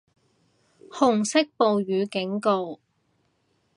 [0.89, 2.79] 紅色暴雨警告